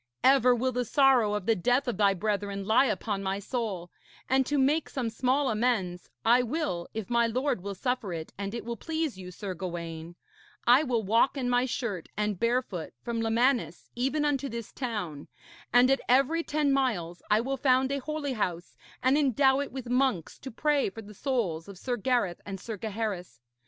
Ever 0.23 0.55
will 0.55 0.71
the 0.71 0.83
sorrow 0.83 1.35
of 1.35 1.45
the 1.45 1.55
death 1.55 1.87
of 1.87 1.97
thy 1.97 2.15
brethren 2.15 2.65
lie 2.65 2.87
upon 2.87 3.21
my 3.21 3.37
soul; 3.37 3.91
and 4.27 4.47
to 4.47 4.57
make 4.57 4.89
some 4.89 5.11
small 5.11 5.51
amends 5.51 6.09
I 6.25 6.41
will, 6.41 6.87
if 6.95 7.07
my 7.11 7.27
lord 7.27 7.61
will 7.61 7.75
suffer 7.75 8.11
it 8.11 8.33
and 8.35 8.55
it 8.55 8.65
will 8.65 8.75
please 8.77 9.19
you, 9.19 9.29
Sir 9.29 9.53
Gawaine, 9.53 10.15
I 10.65 10.81
will 10.81 11.03
walk 11.03 11.37
in 11.37 11.51
my 11.51 11.65
shirt 11.67 12.09
and 12.17 12.39
barefoot 12.39 12.93
from 13.03 13.21
Lemanis 13.21 13.91
even 13.95 14.25
unto 14.25 14.49
this 14.49 14.71
town, 14.71 15.27
and 15.71 15.91
at 15.91 16.01
every 16.09 16.41
ten 16.41 16.71
miles 16.71 17.21
I 17.29 17.39
will 17.41 17.55
found 17.57 17.91
a 17.91 17.99
holy 17.99 18.33
house, 18.33 18.75
and 19.03 19.19
endow 19.19 19.59
it 19.59 19.71
with 19.71 19.87
monks 19.87 20.39
to 20.39 20.49
pray 20.49 20.89
for 20.89 21.03
the 21.03 21.13
souls 21.13 21.67
of 21.67 21.77
Sir 21.77 21.95
Gareth 21.95 22.41
and 22.43 22.59
Sir 22.59 22.75
Gaheris. 22.75 23.39